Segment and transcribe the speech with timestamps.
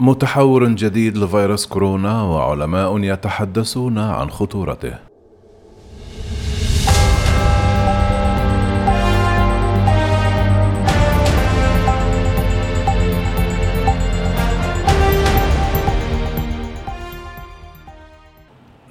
[0.00, 4.94] متحور جديد لفيروس كورونا وعلماء يتحدثون عن خطورته.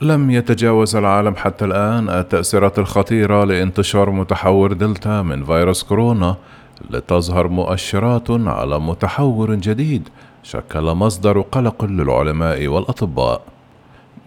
[0.01, 6.35] لم يتجاوز العالم حتى الآن التأثيرات الخطيرة لانتشار متحور دلتا من فيروس كورونا
[6.89, 10.09] لتظهر مؤشرات على متحور جديد
[10.45, 13.41] شكل مصدر قلق للعلماء والأطباء.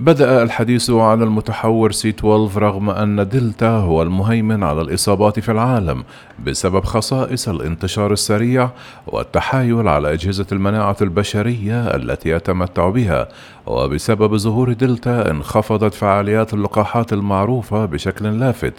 [0.00, 6.04] بدأ الحديث عن المتحور سي 12 رغم أن دلتا هو المهيمن على الإصابات في العالم
[6.46, 8.70] بسبب خصائص الانتشار السريع
[9.06, 13.28] والتحايل على أجهزة المناعة البشرية التي يتمتع بها
[13.66, 18.74] وبسبب ظهور دلتا انخفضت فعاليات اللقاحات المعروفة بشكل لافت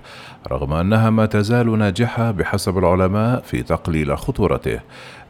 [0.52, 4.80] رغم أنها ما تزال ناجحة بحسب العلماء في تقليل خطورته.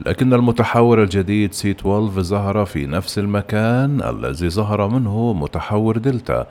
[0.06, 6.46] لكن المتحور الجديد سي 12 ظهر في نفس المكان الذي ظهر منه متحور دلتا.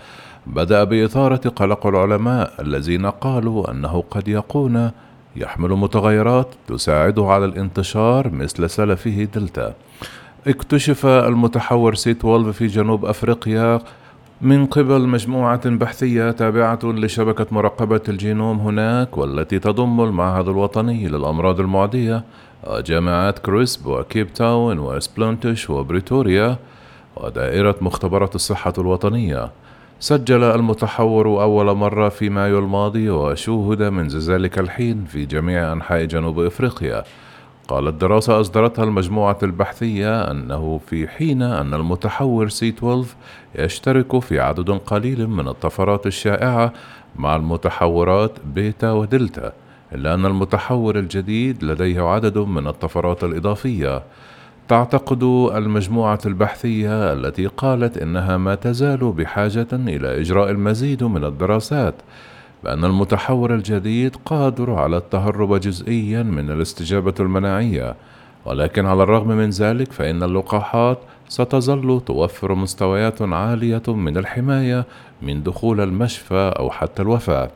[0.46, 4.90] بدأ بإثارة قلق العلماء الذين قالوا أنه قد يكون
[5.36, 9.74] يحمل متغيرات تساعده على الانتشار مثل سلفه دلتا.
[10.46, 13.80] اكتشف المتحور سي 12 في جنوب أفريقيا
[14.40, 22.24] من قبل مجموعة بحثية تابعة لشبكة مراقبة الجينوم هناك والتي تضم المعهد الوطني للأمراض المعدية
[22.86, 26.56] جامعات كريسب وكيب تاون وستيلينبوش وبريتوريا.
[27.24, 29.50] ودائرة مختبرات الصحة الوطنية.
[30.00, 36.40] سجل المتحور أول مرة في مايو الماضي وشوهد منذ ذلك الحين في جميع أنحاء جنوب
[36.40, 37.04] إفريقيا.
[37.68, 43.06] قالت دراسة أصدرتها المجموعة البحثية أنه في حين أن المتحور سي 12
[43.54, 46.72] يشترك في عدد قليل من الطفرات الشائعة
[47.16, 49.52] مع المتحورات بيتا ودلتا
[49.92, 54.02] إلا أن المتحور الجديد لديه عدد من الطفرات الإضافية.
[54.68, 55.22] تعتقد
[55.54, 61.94] المجموعة البحثية التي قالت إنها ما تزال بحاجة إلى إجراء المزيد من الدراسات
[62.64, 67.94] بأن المتحور الجديد قادر على التهرب جزئيا من الاستجابة المناعية.
[68.44, 70.98] ولكن على الرغم من ذلك فإن اللقاحات
[71.28, 74.84] ستظل توفر مستويات عالية من الحماية
[75.22, 77.50] من دخول المشفى أو حتى الوفاة.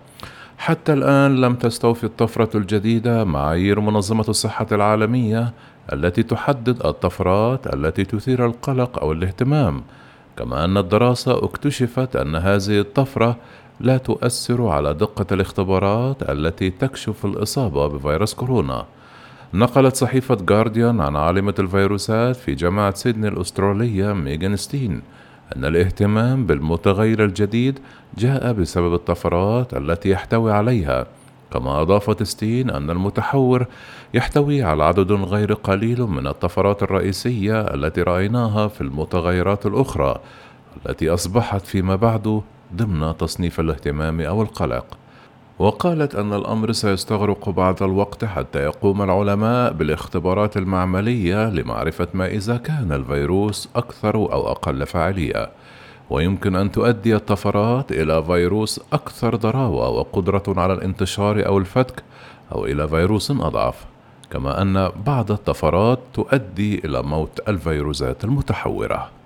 [0.58, 5.52] حتى الآن لم تستوفي الطفرة الجديدة معايير منظمة الصحة العالمية
[5.92, 9.82] التي تحدد الطفرات التي تثير القلق أو الاهتمام،
[10.36, 13.36] كما أن الدراسة اكتشفت أن هذه الطفرة
[13.80, 18.84] لا تؤثر على دقة الاختبارات التي تكشف الإصابة بفيروس كورونا.
[19.54, 25.02] نقلت صحيفة جارديان عن عالمة الفيروسات في جامعة سيدني الأسترالية ميغان ستين
[25.56, 27.78] أن الاهتمام بالمتغير الجديد
[28.18, 31.06] جاء بسبب الطفرات التي يحتوي عليها
[31.52, 33.66] كما أضافت ستين أن المتحور
[34.14, 40.20] يحتوي على عدد غير قليل من الطفرات الرئيسية التي رأيناها في المتغيرات الأخرى
[40.86, 42.42] التي أصبحت فيما بعد
[42.76, 44.86] ضمن تصنيف الاهتمام أو القلق.
[45.58, 52.92] وقالت أن الأمر سيستغرق بعض الوقت حتى يقوم العلماء بالاختبارات المعملية لمعرفة ما إذا كان
[52.92, 55.50] الفيروس أكثر أو أقل فاعلية
[56.12, 62.02] ويمكن أن تؤدي الطفرات إلى فيروس أكثر ضراوة وقدرة على الانتشار أو الفتك
[62.52, 63.84] أو إلى فيروس أضعف
[64.30, 69.21] كما أن بعض الطفرات تؤدي إلى موت الفيروسات المتحورة.